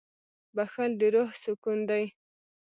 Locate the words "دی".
1.89-2.03